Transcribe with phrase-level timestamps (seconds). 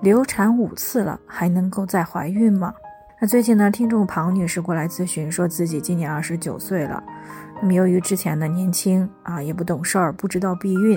[0.00, 2.72] 流产五次了，还能够再怀孕吗？
[3.20, 7.02] 那最近呢，听众庞女士过来咨询，说自己今年二十九岁了。
[7.60, 10.96] 那么由于之前呢年轻啊，也不懂事儿，不知道避孕，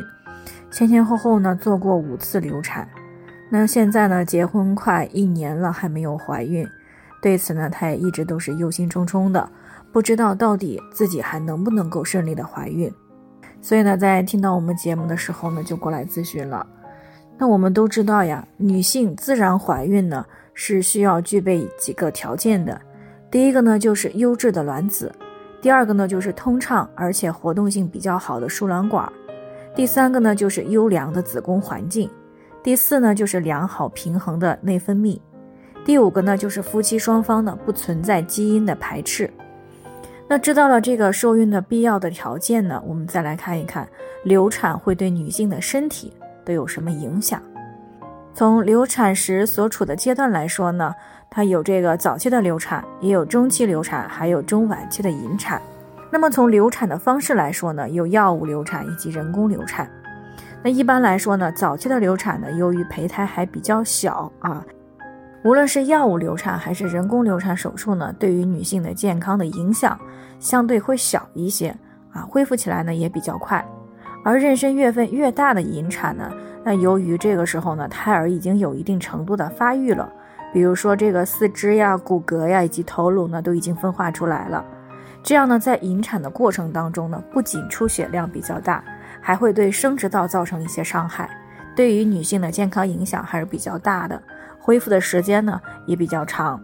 [0.70, 2.88] 前前后后呢做过五次流产。
[3.50, 6.68] 那现在呢结婚快一年了，还没有怀孕。
[7.24, 9.50] 对此呢，她也一直都是忧心忡忡的，
[9.92, 12.92] 不知道到底自己还能不能够顺利的怀孕。
[13.62, 16.66] 所以呢，在听到我们节目的时候呢，就过来咨询了。
[17.42, 20.24] 那我们都知道呀，女性自然怀孕呢
[20.54, 22.80] 是需要具备几个条件的。
[23.32, 25.12] 第一个呢就是优质的卵子，
[25.60, 29.12] 第二个呢就是通畅而且活动性比较好的输卵管，
[29.76, 32.08] 第三个呢就是优良的子宫环境，
[32.62, 35.20] 第四呢就是良好平衡的内分泌，
[35.84, 39.28] 第五个呢就是夫妻双方呢不存在基因的排斥。
[40.28, 43.90] 那知道了这个受孕的必要的条件呢，我们再来看一看
[44.24, 46.14] 流产会对女性的身体。
[46.52, 47.42] 都有什么影响？
[48.34, 50.94] 从流产时所处的阶段来说呢，
[51.30, 55.62] 它有这个早期的流产，也有中期流产，还有中晚期的引产。
[56.12, 59.90] 那么从流产的方式来说呢，有药物流产以及人工流产。
[60.62, 64.62] 那一般来说呢，早期的流产呢，由于胚胎还比较小啊，
[65.46, 69.98] 无论是药物流产还是人工流产手术呢，对于女性的健康的影响
[70.38, 71.74] 相对会小一些
[72.12, 73.66] 啊，恢复起来呢也比较快。
[74.24, 76.32] 而妊娠月份越大的引产呢，
[76.64, 80.08] 那由于这个时候呢，胎儿已经有一定程度的发育了，
[80.54, 84.64] 比如说这个四肢呀、骨骼呀以及头颅呢，都已经分化出来了。
[85.24, 88.84] 这样呢，在引产的过程当中呢，不仅出血量比较大，
[89.20, 91.28] 还会对生殖道造成一些伤害，
[91.76, 94.22] 对于女性的健康影响还是比较大的，
[94.60, 96.62] 恢复的时间呢也比较长。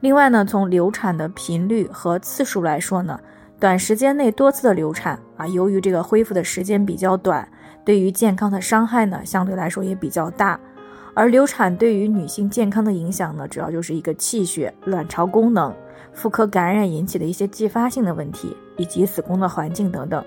[0.00, 3.18] 另外呢，从流产的频率和次数来说呢。
[3.58, 7.48] 短时间内多次的流产啊，由于这个恢复的时间比较短，
[7.86, 10.60] 对于健康的伤害呢，相对来说也比较大。
[11.14, 15.74] 而流产对于女性健康的影响呢，主要就是一个气血、卵巢功能、
[16.12, 20.22] 妇科感染引起的一些继发性的问题，以及子宫的环境等等。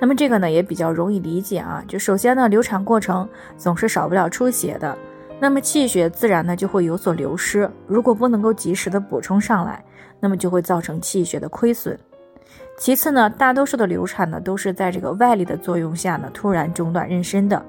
[0.00, 1.84] 那么这个呢，也比较容易理解啊。
[1.86, 4.98] 就首先呢，流产过程总是少不了出血的，
[5.38, 7.70] 那么气血自然呢就会有所流失。
[7.86, 9.84] 如果不能够及时的补充上来，
[10.18, 11.96] 那么就会造成气血的亏损。
[12.78, 17.64] 其次呢，大多数的流产呢都是在这个外力的作用下呢突然中断妊娠的，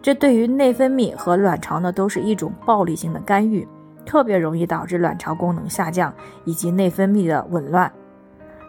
[0.00, 3.66] 这对于内分泌和卵巢呢都是一种暴力性的干预，
[4.04, 6.14] 特别容易导致卵巢功能下降
[6.44, 7.90] 以及内分泌的紊乱。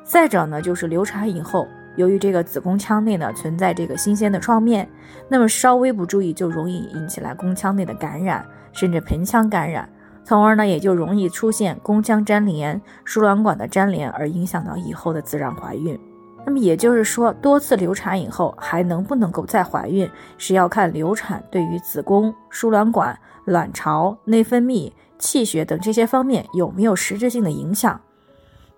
[0.04, 4.90] 再者呢，就是流产以后，由于这个子宫腔内呢存在这个新鲜的创面，
[5.30, 9.88] 那么稍微不注意就容易引起来宫腔内的感染，甚至盆腔感染。
[10.24, 16.00] 从而呢，也就容易出现宫腔粘连、输卵管的粘连，而影响到以后的自然怀孕。
[16.46, 28.00] 那么也就是说，多次流产以后还能不能够再怀孕，是要看流产对于子宫、输卵管、卵巢、内分泌、气血等这些方面有没有实质性的影响。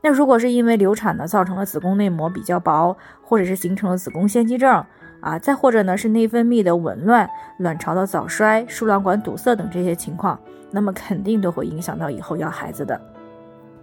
[0.02, 4.86] 那如果是因为流产呢，造成了子宫内膜比较薄，或者是形成了子宫腺肌症
[5.25, 7.28] 啊，再或者呢是内分泌的紊乱、
[7.58, 10.40] 卵巢的早衰、输卵管堵塞等这些情况。
[10.69, 13.00] 那么肯定都会影响到以后要孩子的，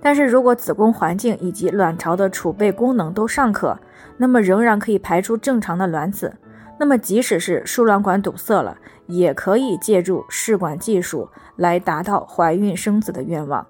[0.01, 3.77] 但是如果子宫环境以及卵巢的储备功能都尚可，
[4.19, 6.33] 那么仍然可以排出正常的卵子。
[6.79, 8.77] 那么即使是输卵管堵塞了，
[9.07, 13.67] 也可以借助试管技术来达到怀孕生子的愿望。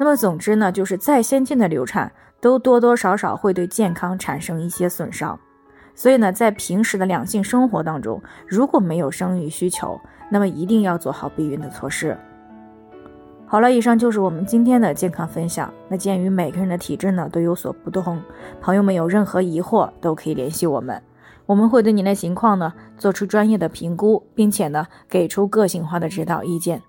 [0.00, 5.38] 那么总之呢，就是再先进的流产都多多少少会对健康产生一些损伤。
[5.96, 9.98] 所以呢，在平时的两性生活当中，如果没有生育需求，
[10.30, 12.16] 那么一定要做好避孕的措施。
[13.46, 15.72] 好了，以上就是我们今天的健康分享。
[15.88, 18.20] 那鉴于每个人的体质呢都有所不同，
[18.60, 21.02] 朋友们有任何疑惑都可以联系我们，
[21.46, 26.82] 我们会对您的情况呢做出专业的评估，并且呢给出个性化的指导意见。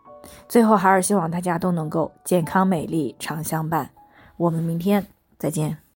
[0.50, 3.89] 最后还是希望大家都能够健康美丽常相伴。
[4.36, 5.06] 我们明天
[5.38, 5.87] 再见。